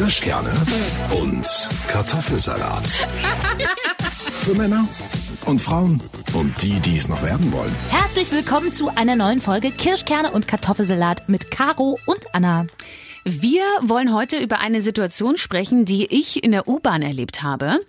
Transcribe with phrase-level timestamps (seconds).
[0.00, 0.50] Kirschkerne
[1.10, 1.46] und
[1.88, 2.86] Kartoffelsalat.
[4.40, 4.88] Für Männer
[5.44, 6.02] und Frauen
[6.32, 7.74] und die, die es noch werden wollen.
[7.90, 12.64] Herzlich willkommen zu einer neuen Folge Kirschkerne und Kartoffelsalat mit Caro und Anna.
[13.24, 17.80] Wir wollen heute über eine Situation sprechen, die ich in der U-Bahn erlebt habe.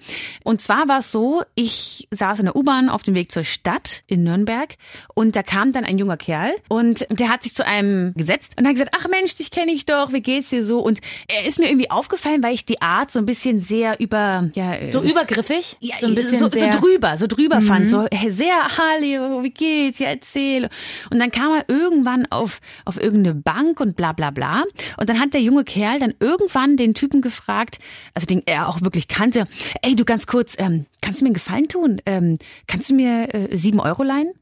[0.44, 4.04] Und zwar war es so, ich saß in der U-Bahn auf dem Weg zur Stadt
[4.08, 4.76] in Nürnberg
[5.14, 8.66] und da kam dann ein junger Kerl und der hat sich zu einem gesetzt und
[8.66, 10.80] hat gesagt, ach Mensch, dich kenne ich doch, wie geht's dir so?
[10.80, 14.50] Und er ist mir irgendwie aufgefallen, weil ich die Art so ein bisschen sehr über,
[14.54, 17.66] ja, so übergriffig, ja, so ein bisschen so, so drüber, so drüber mhm.
[17.66, 20.70] fand, so sehr Harley, wie geht's, ja erzähl.
[21.10, 24.64] Und dann kam er irgendwann auf auf irgendeine Bank und bla bla bla
[24.98, 27.80] und dann hat der junge Kerl dann irgendwann den Typen gefragt,
[28.14, 29.48] also den er auch wirklich kannte,
[29.82, 32.02] ey, du ganz kurz, ähm, kannst du mir einen Gefallen tun?
[32.06, 34.34] Ähm, kannst du mir äh, sieben Euro leihen?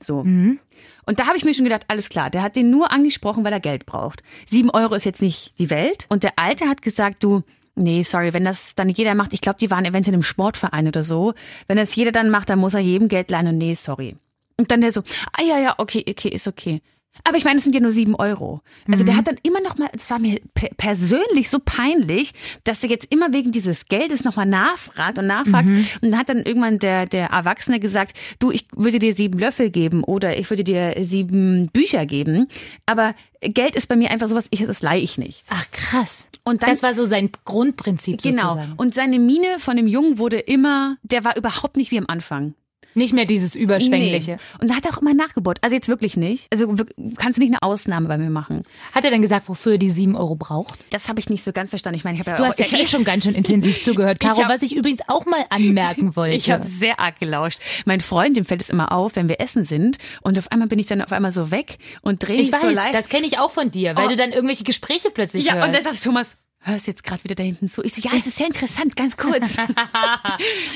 [0.00, 0.24] So.
[0.24, 0.58] Mhm.
[1.06, 3.52] Und da habe ich mir schon gedacht, alles klar, der hat den nur angesprochen, weil
[3.52, 4.22] er Geld braucht.
[4.46, 6.06] Sieben Euro ist jetzt nicht die Welt.
[6.08, 7.42] Und der Alte hat gesagt, du,
[7.78, 11.02] Nee, sorry, wenn das dann jeder macht, ich glaube, die waren eventuell im Sportverein oder
[11.02, 11.34] so.
[11.68, 14.16] Wenn das jeder dann macht, dann muss er jedem Geld leihen und nee, sorry.
[14.56, 15.02] Und dann der so,
[15.34, 16.80] ah ja, ja, okay, okay, ist okay.
[17.24, 18.60] Aber ich meine, es sind ja nur sieben Euro.
[18.90, 19.06] Also mhm.
[19.06, 20.40] der hat dann immer noch mal, das war mir
[20.76, 22.32] persönlich so peinlich,
[22.64, 25.68] dass er jetzt immer wegen dieses Geldes noch mal nachfragt und nachfragt.
[25.68, 25.86] Mhm.
[26.00, 29.70] Und dann hat dann irgendwann der, der Erwachsene gesagt, du, ich würde dir sieben Löffel
[29.70, 32.48] geben oder ich würde dir sieben Bücher geben.
[32.86, 35.42] Aber Geld ist bei mir einfach sowas, ich, das leihe ich nicht.
[35.48, 36.28] Ach krass.
[36.44, 38.50] Und dann, das war so sein Grundprinzip genau.
[38.50, 38.72] sozusagen.
[38.76, 42.54] Und seine Miene von dem Jungen wurde immer, der war überhaupt nicht wie am Anfang.
[42.96, 44.32] Nicht mehr dieses Überschwängliche.
[44.32, 44.38] Nee.
[44.58, 45.58] Und da hat er auch immer nachgebohrt.
[45.60, 46.46] Also jetzt wirklich nicht.
[46.50, 46.74] Also
[47.18, 48.62] kannst du nicht eine Ausnahme bei mir machen.
[48.92, 50.86] Hat er denn gesagt, wofür er die sieben Euro braucht?
[50.90, 51.98] Das habe ich nicht so ganz verstanden.
[51.98, 53.82] Ich meine, ich habe ja Du auch, hast ja ich, eh schon ganz schön intensiv
[53.82, 56.36] zugehört, Caro, ich hab, was ich übrigens auch mal anmerken wollte.
[56.36, 57.60] Ich habe sehr arg gelauscht.
[57.84, 59.98] Mein Freund, dem fällt es immer auf, wenn wir essen sind.
[60.22, 62.94] Und auf einmal bin ich dann auf einmal so weg und drehe mich so leicht.
[62.94, 64.08] das kenne ich auch von dir, weil oh.
[64.08, 65.62] du dann irgendwelche Gespräche plötzlich ja, hörst.
[65.62, 66.36] Ja, und dann sagst Thomas,
[66.66, 67.82] hörst jetzt gerade wieder da hinten zu.
[67.82, 69.58] Ich so, ja, es ist sehr interessant, ganz kurz.
[69.58, 69.70] also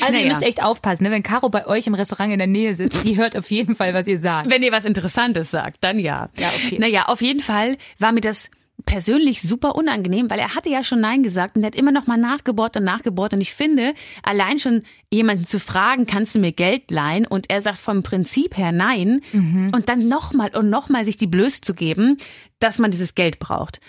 [0.01, 0.19] naja.
[0.19, 1.11] ihr müsst echt aufpassen, ne?
[1.11, 3.95] wenn Caro bei euch im Restaurant in der Nähe sitzt, die hört auf jeden Fall,
[3.95, 4.51] was ihr sagt.
[4.51, 6.31] Wenn ihr was Interessantes sagt, dann ja.
[6.39, 6.79] Ja, okay.
[6.79, 8.51] Naja, auf jeden Fall war mir das
[8.87, 12.07] persönlich super unangenehm, weil er hatte ja schon Nein gesagt und er hat immer noch
[12.07, 16.53] mal nachgebohrt und nachgebohrt und ich finde, allein schon jemanden zu fragen, kannst du mir
[16.53, 19.71] Geld leihen und er sagt vom Prinzip her Nein mhm.
[19.75, 22.17] und dann noch mal und noch mal sich die Blöße zu geben,
[22.59, 23.81] dass man dieses Geld braucht.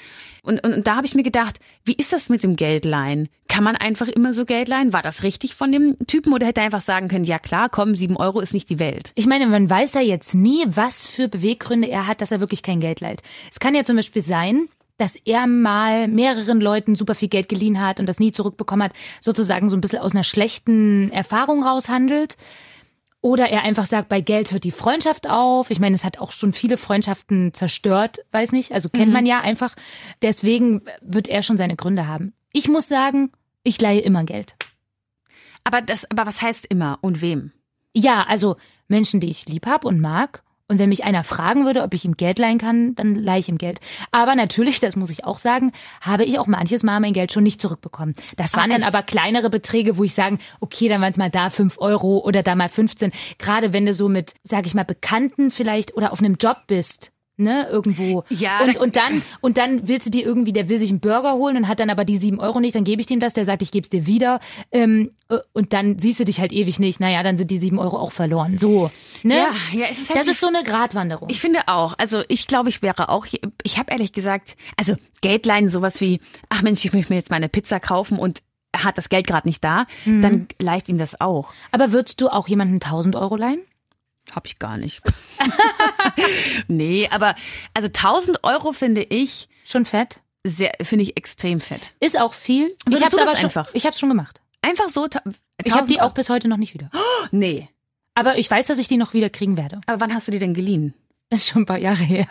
[0.43, 3.29] Und, und, und da habe ich mir gedacht, wie ist das mit dem Geldleihen?
[3.47, 4.91] Kann man einfach immer so Geld leihen?
[4.91, 7.95] War das richtig von dem Typen oder hätte er einfach sagen können, ja klar, komm,
[7.95, 9.11] sieben Euro ist nicht die Welt?
[9.15, 12.63] Ich meine, man weiß ja jetzt nie, was für Beweggründe er hat, dass er wirklich
[12.63, 13.21] kein Geld leiht.
[13.51, 17.81] Es kann ja zum Beispiel sein, dass er mal mehreren Leuten super viel Geld geliehen
[17.81, 22.37] hat und das nie zurückbekommen hat, sozusagen so ein bisschen aus einer schlechten Erfahrung raushandelt.
[23.21, 25.69] Oder er einfach sagt, bei Geld hört die Freundschaft auf.
[25.69, 28.71] Ich meine, es hat auch schon viele Freundschaften zerstört, weiß nicht.
[28.71, 29.13] Also kennt mhm.
[29.13, 29.75] man ja einfach.
[30.23, 32.33] Deswegen wird er schon seine Gründe haben.
[32.51, 33.31] Ich muss sagen,
[33.63, 34.55] ich leihe immer Geld.
[35.63, 37.51] Aber das, aber was heißt immer und wem?
[37.93, 38.55] Ja, also
[38.87, 42.05] Menschen, die ich lieb hab und mag und wenn mich einer fragen würde, ob ich
[42.05, 43.81] ihm Geld leihen kann, dann leihe ich ihm Geld.
[44.13, 47.43] Aber natürlich, das muss ich auch sagen, habe ich auch manches Mal mein Geld schon
[47.43, 48.15] nicht zurückbekommen.
[48.37, 51.29] Das waren Ach, dann aber kleinere Beträge, wo ich sagen, okay, dann waren es mal
[51.29, 53.11] da fünf Euro oder da mal 15.
[53.37, 57.11] Gerade wenn du so mit, sag ich mal, Bekannten vielleicht oder auf einem Job bist
[57.41, 58.23] ne, irgendwo.
[58.29, 58.63] Ja.
[58.63, 61.57] Und, und dann, und dann willst du dir irgendwie, der will sich einen Burger holen
[61.57, 63.61] und hat dann aber die sieben Euro nicht, dann gebe ich dem das, der sagt,
[63.61, 64.39] ich gebe es dir wieder.
[64.71, 66.99] Ähm, äh, und dann siehst du dich halt ewig nicht.
[66.99, 68.57] Naja, dann sind die sieben Euro auch verloren.
[68.57, 68.91] So.
[69.23, 69.37] Ne?
[69.37, 71.29] Ja, ja, es ist halt Das ist so eine Gratwanderung.
[71.29, 71.95] Ich finde auch.
[71.97, 73.25] Also ich glaube, ich wäre auch,
[73.63, 76.19] ich habe ehrlich gesagt, also Geldleihen, sowas wie,
[76.49, 78.41] ach Mensch, ich möchte mir jetzt meine Pizza kaufen und
[78.71, 80.21] er hat das Geld gerade nicht da, mhm.
[80.21, 81.51] dann leicht ihm das auch.
[81.71, 83.61] Aber würdest du auch jemanden 1000 Euro leihen?
[84.33, 85.01] Hab ich gar nicht.
[86.67, 87.35] nee, aber
[87.73, 90.21] also 1000 Euro finde ich schon fett.
[90.43, 91.93] Sehr, finde ich extrem fett.
[91.99, 92.75] Ist auch viel.
[92.89, 93.69] ich habe aber schon, einfach.
[93.73, 94.41] Ich habe schon gemacht.
[94.61, 95.07] Einfach so.
[95.63, 96.89] Ich habe die auch bis heute noch nicht wieder.
[96.93, 97.69] Oh, nee.
[98.15, 99.79] Aber ich weiß, dass ich die noch wieder kriegen werde.
[99.85, 100.93] Aber wann hast du die denn geliehen?
[101.29, 102.27] Ist schon ein paar Jahre her.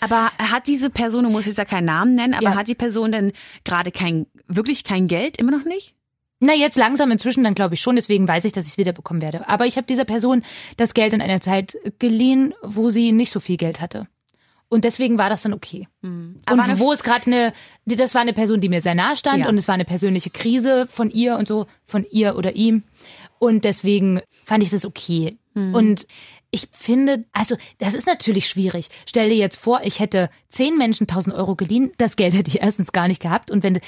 [0.00, 2.54] Aber hat diese Person, du musst jetzt ja keinen Namen nennen, aber ja.
[2.54, 3.32] hat die Person denn
[3.64, 5.94] gerade kein, wirklich kein Geld, immer noch nicht?
[6.40, 8.92] Na, jetzt langsam inzwischen dann glaube ich schon, deswegen weiß ich, dass ich es wieder
[8.92, 9.46] bekommen werde.
[9.48, 10.42] Aber ich habe dieser Person
[10.78, 14.06] das Geld in einer Zeit geliehen, wo sie nicht so viel Geld hatte.
[14.70, 15.88] Und deswegen war das dann okay.
[16.00, 16.40] Mhm.
[16.48, 17.52] Und wo es gerade eine,
[17.84, 19.48] das war eine Person, die mir sehr nahe stand ja.
[19.48, 22.84] und es war eine persönliche Krise von ihr und so, von ihr oder ihm.
[23.40, 25.36] Und deswegen fand ich das okay.
[25.54, 25.74] Mhm.
[25.74, 26.06] Und
[26.52, 28.88] ich finde, also das ist natürlich schwierig.
[29.06, 32.60] Stell dir jetzt vor, ich hätte zehn Menschen 1000 Euro geliehen, das Geld hätte ich
[32.60, 33.50] erstens gar nicht gehabt.
[33.50, 33.80] Und wenn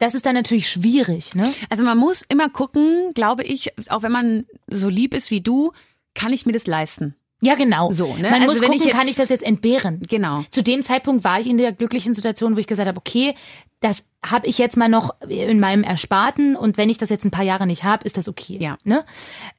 [0.00, 1.52] das ist dann natürlich schwierig, ne?
[1.68, 5.72] Also man muss immer gucken, glaube ich, auch wenn man so lieb ist wie du,
[6.14, 7.14] kann ich mir das leisten?
[7.42, 7.90] Ja, genau.
[7.92, 8.24] So, ne?
[8.30, 10.02] Man Also muss gucken, ich jetzt- kann ich das jetzt entbehren?
[10.08, 10.44] Genau.
[10.50, 13.34] Zu dem Zeitpunkt war ich in der glücklichen Situation, wo ich gesagt habe, okay,
[13.80, 17.30] das habe ich jetzt mal noch in meinem Ersparten und wenn ich das jetzt ein
[17.30, 18.58] paar Jahre nicht habe, ist das okay.
[18.60, 18.76] Ja.
[18.84, 19.04] Ne?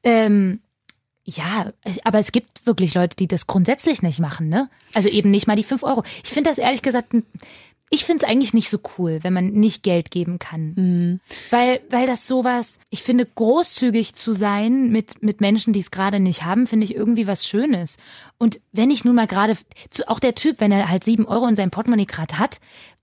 [0.03, 0.59] Ähm,
[1.23, 1.71] ja,
[2.03, 4.69] aber es gibt wirklich Leute, die das grundsätzlich nicht machen, ne?
[4.93, 6.03] Also eben nicht mal die fünf Euro.
[6.23, 7.13] Ich finde das ehrlich gesagt,
[7.93, 10.73] ich finde es eigentlich nicht so cool, wenn man nicht Geld geben kann.
[11.49, 16.21] Weil, weil das sowas, ich finde, großzügig zu sein mit, mit Menschen, die es gerade
[16.21, 17.97] nicht haben, finde ich irgendwie was Schönes.
[18.37, 19.57] Und wenn ich nun mal gerade,
[20.07, 22.61] auch der Typ, wenn er halt sieben Euro in seinem Portemonnaie gerade hat,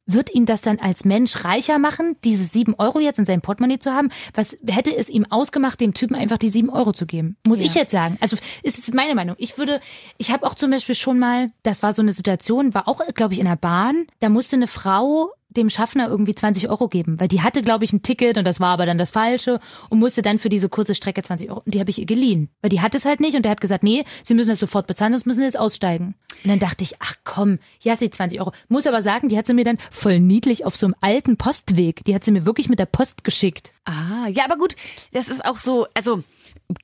[0.09, 3.79] wird ihn das dann als Mensch reicher machen, diese sieben Euro jetzt in seinem Portemonnaie
[3.79, 4.11] zu haben?
[4.35, 7.37] Was hätte es ihm ausgemacht, dem Typen einfach die sieben Euro zu geben?
[7.47, 8.17] Muss ich jetzt sagen.
[8.21, 9.37] Also ist es meine Meinung.
[9.39, 9.81] Ich würde,
[10.17, 13.35] ich habe auch zum Beispiel schon mal, das war so eine Situation, war auch, glaube
[13.35, 17.29] ich, in der Bahn, da musste eine Frau dem Schaffner irgendwie 20 Euro geben, weil
[17.29, 20.23] die hatte, glaube ich, ein Ticket und das war aber dann das Falsche und musste
[20.23, 22.81] dann für diese kurze Strecke 20 Euro, und die habe ich ihr geliehen, weil die
[22.81, 25.27] hat es halt nicht und der hat gesagt, nee, sie müssen das sofort bezahlen, sonst
[25.27, 26.15] müssen sie jetzt aussteigen.
[26.45, 28.53] Und dann dachte ich, ach komm, hier hast du die 20 Euro.
[28.69, 32.05] Muss aber sagen, die hat sie mir dann voll niedlich auf so einem alten Postweg,
[32.05, 33.73] die hat sie mir wirklich mit der Post geschickt.
[33.85, 34.77] Ah, ja, aber gut,
[35.13, 36.23] das ist auch so, also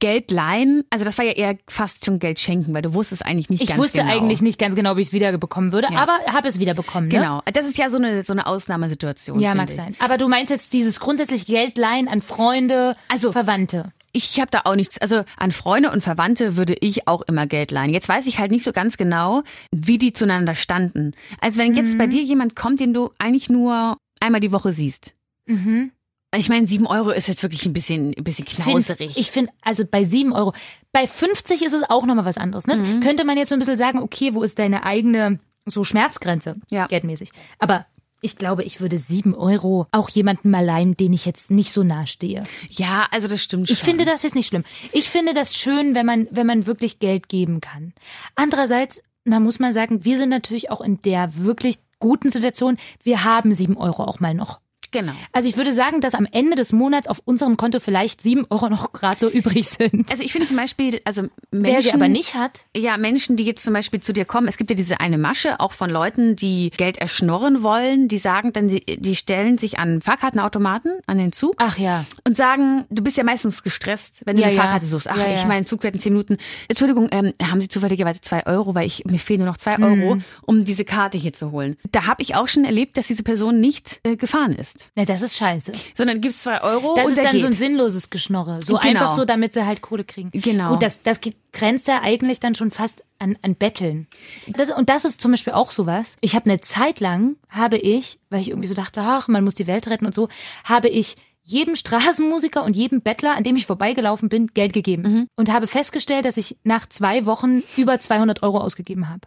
[0.01, 3.51] Geld leihen, also das war ja eher fast schon Geld schenken, weil du wusstest eigentlich
[3.51, 4.13] nicht Ich ganz wusste genau.
[4.13, 5.99] eigentlich nicht ganz genau, wie ich es wiederbekommen würde, Ja.
[5.99, 7.09] aber habe es wiederbekommen.
[7.09, 7.17] Ne?
[7.17, 9.39] Genau, das ist ja so eine, so eine Ausnahmesituation.
[9.41, 9.75] Ja, mag ich.
[9.75, 9.95] sein.
[9.99, 13.93] Aber du meinst jetzt dieses grundsätzlich Geld leihen an Freunde, Also- Verwandte.
[14.17, 17.73] Ich habe da auch nichts, also an Freunde und Verwandte würde ich auch immer Geld
[17.73, 17.93] leihen.
[17.93, 19.43] Jetzt weiß ich halt nicht so ganz genau,
[19.73, 21.11] wie die zueinander standen.
[21.41, 21.99] Also wenn jetzt Mhm.
[21.99, 25.11] bei dir jemand kommt, den du eigentlich nur einmal die Woche siehst.
[25.47, 25.91] Mhm.
[26.37, 29.13] Ich meine, sieben Euro ist jetzt wirklich ein bisschen, ein bisschen knauserig.
[29.15, 30.53] Find, ich finde, also bei sieben Euro,
[30.93, 32.67] bei 50 ist es auch nochmal was anderes.
[32.67, 32.77] Ne?
[32.77, 33.01] Mhm.
[33.01, 36.87] Könnte man jetzt so ein bisschen sagen, okay, wo ist deine eigene so Schmerzgrenze, Ja.
[36.87, 37.31] geldmäßig.
[37.59, 37.87] Aber
[38.21, 41.83] ich glaube, ich würde sieben Euro auch jemandem mal leihen, den ich jetzt nicht so
[41.83, 42.45] nahe stehe.
[42.71, 43.87] ja, also das stimmt Ich schon.
[43.89, 44.65] finde das jetzt nicht schlimm.
[44.93, 47.93] Ich finde das schön, wenn man, wenn man wirklich Geld geben kann.
[48.35, 52.77] Andererseits, da muss man sagen, wir sind natürlich auch in der wirklich guten Situation.
[53.03, 54.61] Wir haben sieben Euro auch mal noch.
[54.95, 55.13] Genau.
[55.33, 58.69] Also ich würde sagen, dass am Ende des Monats auf unserem Konto vielleicht sieben Euro
[58.69, 60.09] noch gerade so übrig sind.
[60.11, 63.45] Also ich finde zum Beispiel, also Menschen, Wer sie aber nicht hat, Ja, Menschen, die
[63.45, 64.47] jetzt zum Beispiel zu dir kommen.
[64.47, 68.07] Es gibt ja diese eine Masche auch von Leuten, die Geld erschnorren wollen.
[68.09, 71.55] Die sagen dann, sie, die stellen sich an Fahrkartenautomaten, an den Zug.
[71.59, 74.63] ach ja, Und sagen, du bist ja meistens gestresst, wenn du Ja, eine ja.
[74.63, 75.11] Fahrkarte suchst.
[75.11, 75.35] Ach, Ja, ja.
[75.35, 76.39] ich meine, Zug wird in zehn Minuten.
[76.69, 79.85] Entschuldigung, ähm, haben Sie zufälligerweise zwei Euro, weil ich mir fehlen nur noch zwei Mhm.
[79.85, 81.77] Euro, um diese Karte hier zu holen.
[81.91, 85.23] Da habe ich auch schon erlebt, dass diese Person nicht äh, gefahren ist, na, das
[85.23, 85.73] ist scheiße.
[85.95, 87.41] sondern gibst zwei Euro Das und ist dann geht.
[87.43, 88.61] so ein sinnloses Geschnorre.
[88.63, 88.89] So Genau.
[88.89, 90.31] einfach so, damit sie halt Kohle kriegen.
[90.33, 90.71] Genau.
[90.71, 91.21] Gut, das, das
[91.53, 94.07] grenzt ja eigentlich dann schon fast an, an Betteln.
[94.49, 96.17] Das, und das ist zum Beispiel auch sowas.
[96.21, 99.55] Ich habe eine Zeit lang, habe ich, weil ich irgendwie so dachte, ach, man muss
[99.55, 100.29] die Welt retten und so,
[100.65, 101.17] habe ich
[101.47, 105.03] jedem Straßenmusiker und jedem Bettler, an dem ich vorbeigelaufen bin, Geld gegeben.
[105.03, 105.27] Mhm.
[105.37, 109.21] Und habe festgestellt, dass ich nach zwei Wochen über 200 Euro ausgegeben habe.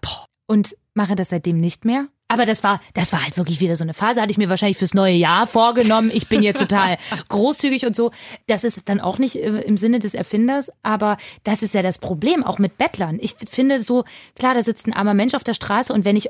[0.48, 2.08] Und mache das seitdem nicht mehr.
[2.30, 4.78] Aber das war, das war halt wirklich wieder so eine Phase, hatte ich mir wahrscheinlich
[4.78, 6.12] fürs neue Jahr vorgenommen.
[6.14, 6.98] Ich bin jetzt total
[7.30, 8.12] großzügig und so.
[8.48, 12.00] Das ist dann auch nicht äh, im Sinne des Erfinders, aber das ist ja das
[12.00, 13.18] Problem, auch mit Bettlern.
[13.22, 14.04] Ich finde so,
[14.36, 16.30] klar, da sitzt ein armer Mensch auf der Straße und wenn ich,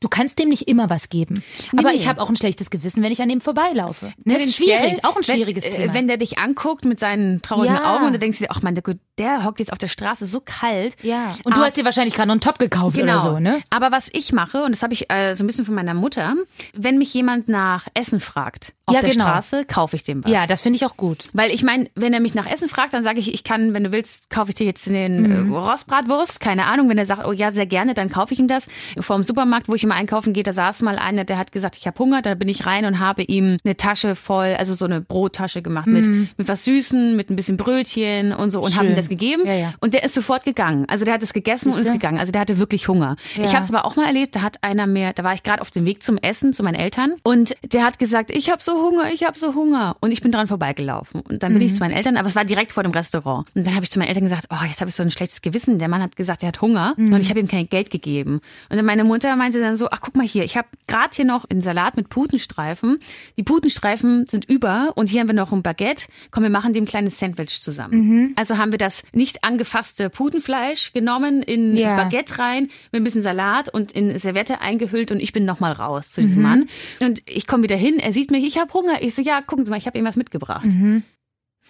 [0.00, 1.42] du kannst dem nicht immer was geben.
[1.76, 1.96] aber nee.
[1.96, 4.06] ich habe auch ein schlechtes Gewissen, wenn ich an dem vorbeilaufe.
[4.24, 5.94] Ne, Das ist schwierig, auch ein schwieriges wenn, Thema.
[5.94, 7.94] Wenn der dich anguckt mit seinen traurigen Ja.
[7.96, 8.82] Augen und du denkst dir, ach man, der,
[9.18, 10.96] der hockt jetzt auf der Straße so kalt.
[11.02, 11.36] ja.
[11.44, 13.12] Und du Aber- hast dir wahrscheinlich gerade noch einen Top gekauft Genau.
[13.20, 13.60] oder so, ne?
[13.70, 16.34] Aber was ich mache, und das habe ich äh, so ein bisschen von meiner Mutter,
[16.74, 19.24] wenn mich jemand nach Essen fragt auf Ja, der genau.
[19.26, 20.30] Straße, kaufe ich dem was.
[20.32, 21.24] Ja, das finde ich auch gut.
[21.32, 23.84] Weil ich meine, wenn er mich nach Essen fragt, dann sage ich, ich kann, wenn
[23.84, 25.52] du willst, kaufe ich dir jetzt den Mhm.
[25.52, 26.40] äh, Rostbratwurst.
[26.40, 26.88] Keine Ahnung.
[26.88, 28.66] Wenn er sagt, oh ja, sehr gerne, dann kaufe ich ihm das.
[28.98, 31.76] Vor dem Supermarkt, wo ich immer einkaufen gehe, da saß mal einer, der hat gesagt,
[31.76, 32.22] ich habe Hunger.
[32.22, 35.86] Da bin ich rein und habe ihm eine Tasche voll, also so eine Brottasche gemacht
[35.86, 38.96] mit, mit was Süßen, mit ein bisschen Brötchen und so und habe ihm Mhm.
[38.96, 39.46] Das gegeben.
[39.46, 39.74] Ja, ja.
[39.80, 40.84] Und der ist sofort gegangen.
[40.88, 42.18] Also der hat es gegessen und ist gegangen.
[42.18, 43.16] Also der hatte wirklich Hunger.
[43.36, 43.44] Ja.
[43.44, 45.60] Ich habe es aber auch mal erlebt, da hat einer mir, da war ich gerade
[45.60, 48.72] auf dem Weg zum Essen zu meinen Eltern und der hat gesagt, ich habe so
[48.72, 51.66] Hunger, ich habe so Hunger und ich bin dran vorbeigelaufen und dann bin Mhm.
[51.68, 53.90] ich zu meinen Eltern, aber es war direkt vor dem Restaurant und dann habe ich
[53.90, 55.78] zu meinen Eltern gesagt, oh, jetzt habe ich so ein schlechtes Gewissen.
[55.78, 57.12] Der Mann hat gesagt, er hat Hunger Mhm.
[57.14, 58.40] und ich habe ihm kein Geld gegeben.
[58.68, 61.24] Und dann meine Mutter meinte dann so, ach guck mal hier, ich habe gerade hier
[61.24, 62.98] noch einen Salat mit Putenstreifen.
[63.38, 66.06] Die Putenstreifen sind über und hier haben wir noch ein Baguette.
[66.30, 67.94] Komm, wir machen dem ein kleines Sandwich zusammen.
[68.08, 68.32] Mhm.
[68.36, 71.96] Also haben wir das nicht angefasste Putenfleisch genommen, in Ja.
[71.96, 76.10] Baguette rein, mit ein bisschen Salat und in Serviette eingehüllt und ich bin nochmal raus
[76.10, 76.24] zu Mhm.
[76.26, 76.68] diesem Mann.
[77.00, 79.02] Und ich komme wieder hin, er sieht mich, ich habe Hunger.
[79.02, 80.66] Ich so, ja, gucken Sie mal, ich habe ihm was mitgebracht.
[80.66, 81.02] Mhm.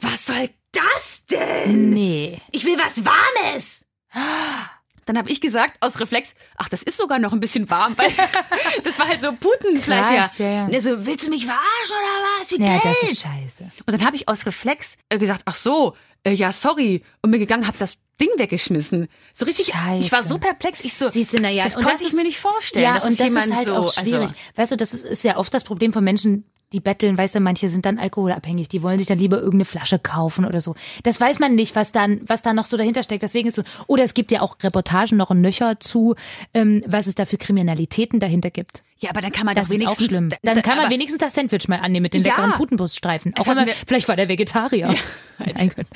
[0.01, 1.91] Was soll das denn?
[1.91, 2.41] Nee.
[2.53, 3.85] Ich will was Warmes.
[5.07, 8.09] Dann habe ich gesagt, aus Reflex, ach, das ist sogar noch ein bisschen warm, weil
[8.85, 10.09] das war halt so Putenfleisch.
[10.09, 10.47] Krass, ja.
[10.47, 10.81] ja, ja.
[10.81, 12.51] So, willst du mich verarschen oder was?
[12.51, 13.65] Wie Ja, das ist scheiße.
[13.87, 17.03] Und dann habe ich aus Reflex äh, gesagt, ach so, äh, ja, sorry.
[17.23, 19.09] Und mir gegangen, habe das Ding weggeschmissen.
[19.35, 19.67] So richtig.
[19.75, 20.05] Scheiße.
[20.05, 20.81] Ich war so perplex.
[20.83, 22.85] Ich so, Siehst du, na ja, das und konnte das ich ist- mir nicht vorstellen.
[22.85, 24.23] Ja, und das ist halt so, auch schwierig.
[24.31, 27.35] Also, weißt du, das ist, ist ja oft das Problem von Menschen, die betteln, weißt
[27.35, 30.75] du, manche sind dann alkoholabhängig, die wollen sich dann lieber irgendeine Flasche kaufen oder so.
[31.03, 33.23] Das weiß man nicht, was dann, was da noch so dahinter steckt.
[33.23, 36.15] Deswegen ist so, oder es gibt ja auch Reportagen noch ein Nöcher zu,
[36.55, 38.83] ähm, was es da für Kriminalitäten dahinter gibt.
[39.03, 40.05] Ja, aber dann kann man Das doch ist wenigstens.
[40.05, 40.29] auch schlimm.
[40.31, 42.29] da- Dann da- kann man wenigstens das Sandwich mal annehmen mit den Ja.
[42.31, 43.35] leckeren Putenbruststreifen.
[43.37, 44.95] Auch wir- vielleicht war der Vegetarier.
[45.39, 45.87] Mein Gott.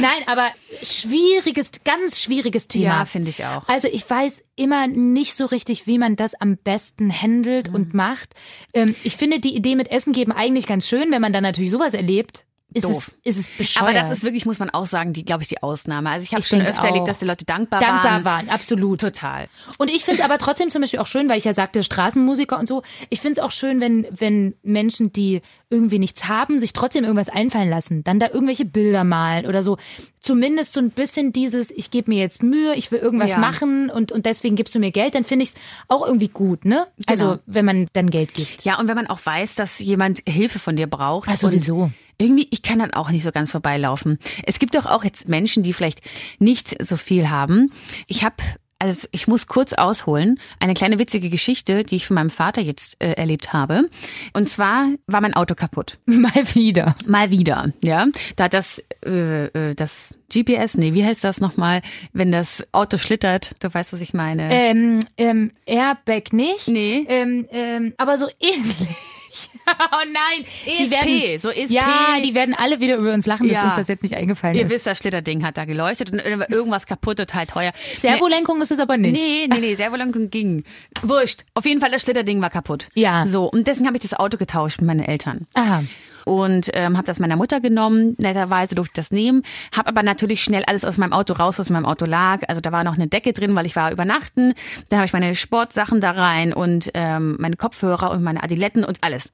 [0.00, 0.50] Nein, aber
[0.82, 2.84] schwieriges, ganz schwieriges Thema.
[2.98, 3.66] Ja, finde ich auch.
[3.68, 7.74] Also ich weiß immer nicht so richtig, wie man das am besten handelt Mhm.
[7.74, 8.34] und macht.
[8.74, 11.70] Ähm, ich finde die Idee mit Essen geben eigentlich ganz schön, wenn man dann natürlich
[11.70, 12.44] sowas erlebt.
[12.74, 13.10] Ist Doof.
[13.24, 13.88] Es, ist es bescheuert.
[13.88, 16.10] Aber das ist wirklich, muss man auch sagen, die, glaube ich, die Ausnahme.
[16.10, 18.24] Also ich habe schon öfter erlebt, dass die Leute dankbar, dankbar waren.
[18.24, 18.48] waren.
[18.50, 19.00] Absolut.
[19.00, 19.48] Total.
[19.78, 22.58] Und ich finde es aber trotzdem zum Beispiel auch schön, weil ich ja sagte, Straßenmusiker
[22.58, 22.82] und so.
[23.10, 27.28] Ich finde es auch schön, wenn, wenn Menschen, die irgendwie nichts haben, sich trotzdem irgendwas
[27.28, 28.04] einfallen lassen.
[28.04, 29.78] Dann da irgendwelche Bilder malen oder so.
[30.20, 33.38] Zumindest so ein bisschen dieses, ich gebe mir jetzt Mühe, ich will irgendwas Ja.
[33.38, 35.54] machen und, und deswegen gibst du mir Geld, dann finde ich es
[35.88, 36.86] auch irgendwie gut, ne?
[37.06, 37.38] Also, Genau.
[37.46, 38.62] wenn man dann Geld gibt.
[38.64, 41.28] Ja, und wenn man auch weiß, dass jemand Hilfe von dir braucht.
[41.30, 41.90] Ach, sowieso.
[42.18, 44.18] Irgendwie, ich kann dann auch nicht so ganz vorbeilaufen.
[44.44, 46.00] Es gibt doch auch jetzt Menschen, die vielleicht
[46.38, 47.72] nicht so viel haben.
[48.06, 48.36] Ich habe,
[48.78, 53.02] also ich muss kurz ausholen, eine kleine witzige Geschichte, die ich von meinem Vater jetzt
[53.02, 53.88] äh, erlebt habe.
[54.32, 55.98] Und zwar war mein Auto kaputt.
[56.06, 56.96] Mal wieder.
[57.06, 58.06] Mal wieder, ja.
[58.36, 62.98] Da hat das, äh, äh, das GPS, nee, wie heißt das nochmal, wenn das Auto
[62.98, 64.48] schlittert, du weißt, was ich meine.
[64.50, 66.68] Ähm, ähm, Airbag nicht.
[66.68, 67.04] Nee.
[67.08, 68.88] Ähm, ähm, aber so ähnlich.
[69.66, 70.44] oh nein.
[70.66, 71.70] ESP, werden, so ESP.
[71.74, 73.64] Ja, die werden alle wieder über uns lachen, dass Ja.
[73.68, 74.72] uns das jetzt nicht eingefallen Ihr ist.
[74.72, 77.72] wisst, das Schlitterding hat da geleuchtet und irgendwas kaputt, total teuer.
[77.94, 79.12] Servolenkung ist es aber nicht.
[79.12, 80.64] Nee, nee, nee, Servolenkung ging.
[81.02, 81.44] Wurscht.
[81.54, 82.88] Auf jeden Fall, das Schlitterding war kaputt.
[82.94, 83.26] Ja.
[83.26, 85.46] So, und deswegen habe ich das Auto getauscht mit meinen Eltern.
[85.54, 85.84] Aha.
[86.24, 88.14] Und ähm, habe das meiner Mutter genommen.
[88.18, 89.42] Netterweise durfte ich das nehmen.
[89.76, 92.40] Habe aber natürlich schnell alles aus meinem Auto raus, was in meinem Auto lag.
[92.48, 94.54] Also da war noch eine Decke drin, weil ich war übernachten.
[94.88, 98.98] Dann habe ich meine Sportsachen da rein und ähm, meine Kopfhörer und meine Adiletten und
[99.02, 99.32] alles.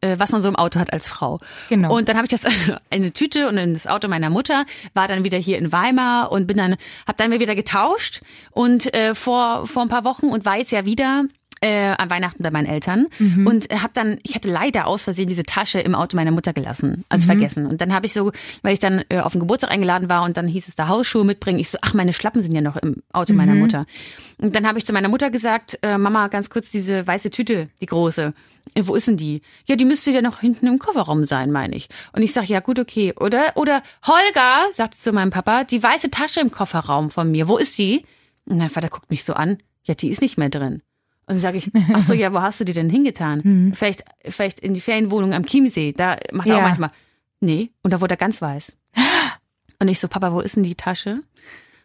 [0.00, 1.40] Äh, was man so im Auto hat als Frau.
[1.68, 1.96] Genau.
[1.96, 2.44] Und dann habe ich das
[2.90, 4.64] in eine Tüte und in das Auto meiner Mutter,
[4.94, 6.76] war dann wieder hier in Weimar und bin dann,
[7.06, 10.84] habe dann wieder getauscht und äh, vor, vor ein paar Wochen und war jetzt ja
[10.84, 11.24] wieder
[11.62, 13.06] äh, an Weihnachten bei meinen Eltern
[13.46, 16.52] und äh, habe dann, ich hatte leider aus Versehen diese Tasche im Auto meiner Mutter
[16.52, 17.66] gelassen, also vergessen.
[17.66, 20.36] Und dann habe ich so, weil ich dann äh, auf den Geburtstag eingeladen war und
[20.36, 21.58] dann hieß es da Hausschuhe mitbringen.
[21.58, 23.86] Ich so, ach, meine Schlappen sind ja noch im Auto meiner Mutter.
[24.38, 27.68] Und dann habe ich zu meiner Mutter gesagt, äh, Mama, ganz kurz diese weiße Tüte,
[27.80, 28.32] die große.
[28.74, 29.42] Äh, wo ist denn die?
[29.66, 31.88] Ja, die müsste ja noch hinten im Kofferraum sein, meine ich.
[32.12, 33.14] Und ich sag, ja gut, okay.
[33.16, 37.56] Oder, oder Holger, sagt zu meinem Papa, die weiße Tasche im Kofferraum von mir, wo
[37.56, 38.04] ist die?
[38.46, 40.82] Und mein Vater guckt mich so an, ja, die ist nicht mehr drin.
[41.26, 43.72] Und dann sage ich, ach so, ja, wo hast du die denn hingetan?
[43.76, 45.92] Vielleicht, vielleicht in die Ferienwohnung am Chiemsee.
[45.92, 46.58] Da macht er Ja.
[46.60, 46.90] auch manchmal.
[47.40, 48.72] Nee, und da wurde er ganz weiß.
[49.80, 51.22] Und ich so, Papa, wo ist denn die Tasche?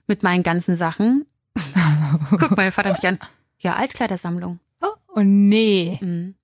[0.08, 1.26] Mit meinen ganzen Sachen.
[2.30, 3.18] Guck, mein Vater mich an.
[3.60, 4.60] Ja, Altkleidersammlung.
[4.82, 5.98] Oh, oh nee.
[6.02, 6.36] Mhm.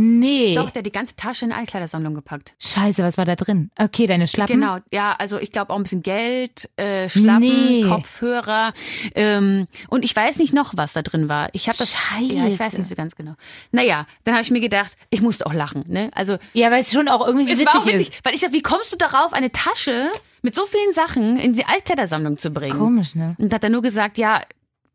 [0.00, 0.54] Nee.
[0.54, 2.54] Doch, der hat die ganze Tasche in eine Altkleidersammlung gepackt.
[2.58, 3.70] Scheiße, was war da drin?
[3.78, 4.60] Okay, deine Schlappen.
[4.60, 7.84] Genau, ja, also ich glaube auch ein bisschen Geld, äh, Schlappen, Nee.
[7.88, 8.72] Kopfhörer
[9.14, 11.48] ähm, und ich weiß nicht noch, was da drin war.
[11.52, 12.32] Ich habe das, Scheiße.
[12.32, 13.34] ja, ich weiß nicht so ganz genau.
[13.72, 16.10] Naja, dann habe ich mir gedacht, ich musste auch lachen, ne?
[16.14, 18.24] Also Ja, weil es schon auch irgendwie witzig, auch witzig, ist.
[18.24, 20.10] weil ich sag, wie kommst du darauf, eine Tasche
[20.42, 22.78] mit so vielen Sachen in die Altkleidersammlung zu bringen?
[22.78, 23.34] Komisch, ne?
[23.38, 24.40] Und hat er nur gesagt, ja.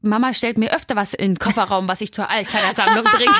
[0.05, 3.31] Mama stellt mir öfter was in den Kofferraum, was ich zur Altkleidersammlung bringe.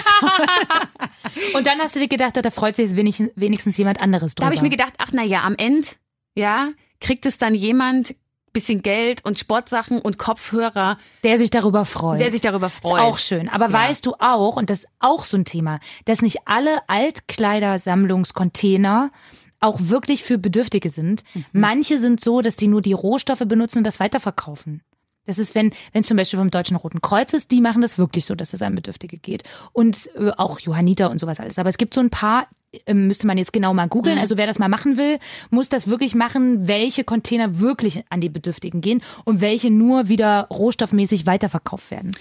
[1.53, 4.45] Und dann hast du dir gedacht, da freut sich wenigstens jemand anderes Da drüber.
[4.48, 5.88] habe ich mir gedacht, ach na ja, am Ende,
[6.36, 6.69] ja,
[7.00, 8.15] kriegt es dann jemand
[8.53, 12.22] bisschen Geld und Sportsachen und Kopfhörer, der sich darüber freut.
[12.22, 13.01] der sich darüber Ist freut.
[13.01, 13.50] auch schön.
[13.50, 13.74] Aber Ja.
[13.74, 19.12] weißt du auch, und das ist auch so ein Thema, dass nicht alle Altkleidersammlungscontainer
[19.60, 21.24] auch wirklich für Bedürftige sind.
[21.34, 21.45] Mhm.
[21.53, 24.81] Manche sind so, dass die nur die Rohstoffe benutzen und das weiterverkaufen.
[25.25, 28.25] Das ist, wenn, wenn zum Beispiel vom Deutschen Roten Kreuz ist, die machen das wirklich
[28.25, 29.44] so, dass es an Bedürftige geht.
[29.74, 31.58] Und äh, auch Johanniter und sowas alles.
[31.60, 32.48] Aber es gibt so ein paar,
[32.86, 33.89] äh, müsste man jetzt genau mal Mhm.
[33.89, 34.17] googeln.
[34.20, 35.17] Also wer das mal machen will,
[35.50, 40.48] muss das wirklich machen, welche Container wirklich an die Bedürftigen gehen und welche nur wieder
[40.51, 42.12] rohstoffmäßig weiterverkauft werden.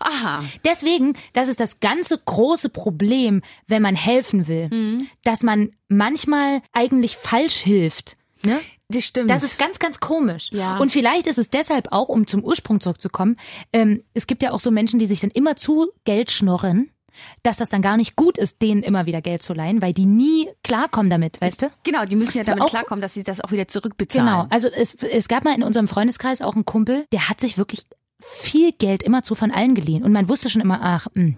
[0.00, 0.42] Aha.
[0.64, 5.06] Deswegen, das ist das ganze große Problem, wenn man helfen will, Mhm.
[5.22, 8.16] dass man manchmal eigentlich falsch hilft.
[8.44, 8.60] Ne?
[8.88, 9.30] Das stimmt.
[9.30, 10.50] Das ist ganz, ganz komisch.
[10.52, 10.76] Ja.
[10.78, 13.36] Und vielleicht ist es deshalb auch, um zum Ursprung zurückzukommen,
[13.72, 16.90] ähm, es gibt ja auch so Menschen, die sich dann immer zu Geld schnorren,
[17.42, 20.04] dass das dann gar nicht gut ist, denen immer wieder Geld zu leihen, weil die
[20.06, 21.70] nie klarkommen damit, weißt du?
[21.84, 24.26] genau, die müssen ja damit Auch- klarkommen, dass sie das auch wieder zurückbezahlen.
[24.26, 24.46] Genau.
[24.50, 27.82] Also es, es gab mal in unserem Freundeskreis auch einen Kumpel, der hat sich wirklich
[28.20, 30.02] viel Geld immerzu von allen geliehen.
[30.02, 31.34] Und man wusste schon immer, ach, mh, ja,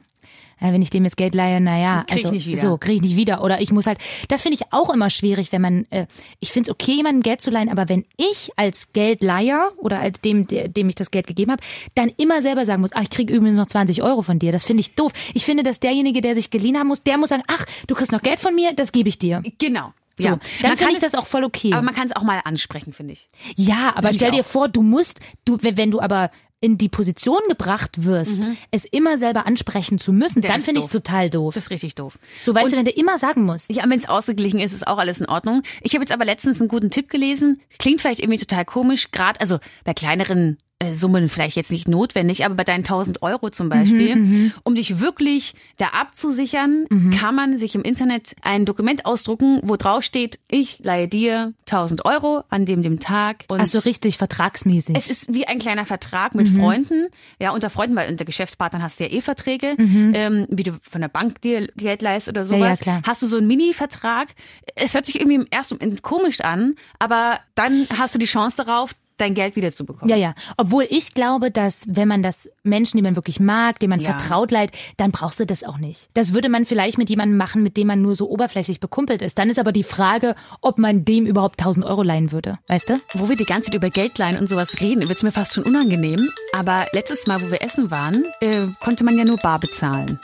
[0.61, 2.61] wenn ich dem jetzt Geld leihe, naja, Krieg ich also nicht wieder.
[2.61, 3.43] so kriege ich nicht wieder.
[3.43, 3.99] Oder ich muss halt,
[4.29, 6.07] das finde ich auch immer schwierig, wenn man, äh,
[6.41, 10.21] ich finde es okay, jemandem Geld zu leihen, aber wenn ich als Geldleiher oder als
[10.21, 11.63] dem, dem ich das Geld gegeben habe,
[11.95, 14.65] dann immer selber sagen muss, ach, ich kriege übrigens noch 20 Euro von dir, das
[14.65, 15.13] finde ich doof.
[15.35, 18.13] Ich finde, dass derjenige, der sich geliehen haben muss, der muss sagen, ach, du kriegst
[18.13, 19.43] noch Geld von mir, das gebe ich dir.
[19.59, 19.93] Genau.
[20.19, 20.39] So, ja.
[20.63, 21.73] dann kann ich das auch voll okay.
[21.75, 23.29] Aber man kann es auch mal ansprechen, finde ich.
[23.55, 26.89] Ja, aber ich stell dir vor, du musst, du, wenn, wenn du aber in die
[26.89, 30.45] Position gebracht wirst, es immer selber ansprechen zu müssen, Mhm.
[30.45, 30.93] Ja, dann das finde ich doof.
[31.03, 31.55] total doof.
[31.55, 32.19] Das ist richtig doof.
[32.41, 33.71] so weißt Und- du, wenn du immer sagen musst.
[33.71, 35.63] Ja, wenn es ausgeglichen ist, ist auch alles in Ordnung.
[35.83, 37.61] Ich habe jetzt aber letztens einen guten Tipp gelesen.
[37.79, 40.57] Klingt vielleicht irgendwie total komisch, gerade also bei kleineren
[40.92, 45.54] Summen vielleicht jetzt nicht notwendig, aber bei deinen 1000 Euro zum Beispiel, um dich wirklich
[45.78, 46.85] da abzusichern,
[47.18, 52.04] kann man sich im Internet ein Dokument ausdrucken, wo drauf steht, ich leihe dir 1000
[52.04, 53.45] Euro an dem dem Tag.
[53.49, 54.97] Und Ach so richtig vertragsmäßig.
[54.97, 56.61] es ist wie ein kleiner Vertrag mit Mhm.
[56.61, 57.06] Freunden,
[57.40, 61.00] ja, unter Freunden, weil unter Geschäftspartnern hast du ja eh Verträge, ähm, wie du von
[61.00, 62.59] der Bank dir Geld leist oder sowas.
[62.59, 62.64] Mhm.
[62.66, 63.02] ja, klar.
[63.06, 64.28] Hast du so einen Mini-Vertrag.
[64.75, 68.59] Es hört sich irgendwie im ersten Moment komisch an, aber dann hast du die Chance
[68.59, 70.08] darauf, dein Geld wiederzubekommen.
[70.11, 70.35] ja, ja.
[70.56, 74.11] Obwohl ich glaube, dass wenn man das Menschen, die man wirklich mag, dem man Ja.
[74.11, 76.08] vertraut leiht, dann brauchst du das auch nicht.
[76.14, 79.38] Das würde man vielleicht mit jemandem machen, mit dem man nur so oberflächlich bekumpelt ist.
[79.38, 82.58] Dann ist aber die Frage, ob man dem überhaupt 1000 Euro leihen würde.
[82.68, 83.00] Weißt du?
[83.14, 85.64] Wo wir die ganze Zeit über Geldleihen und sowas reden, wird es mir fast schon
[85.64, 86.30] unangenehm.
[86.54, 90.20] Aber letztes Mal, wo wir essen waren, äh, konnte man ja nur bar bezahlen.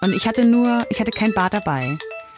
[0.00, 1.96] Und ich hatte nur, ich hatte kein Bar dabei.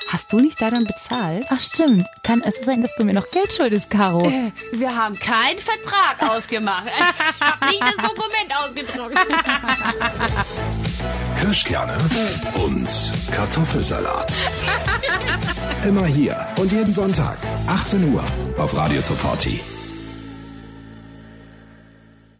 [0.09, 1.47] Hast du nicht da dann bezahlt?
[1.51, 2.07] Ach stimmt.
[2.23, 4.27] Kann es sein, dass du mir noch Geld schuldest, Caro?
[4.29, 6.87] Äh, Wir haben keinen Vertrag ausgemacht.
[7.39, 9.17] Ich habe nicht das Dokument ausgedruckt.
[11.41, 11.97] Kirschkerne
[12.55, 12.89] und
[13.33, 14.33] Kartoffelsalat.
[15.87, 17.37] Immer hier und jeden Sonntag,
[17.67, 18.25] 18 Uhr
[18.59, 19.76] auf Radio Top 40.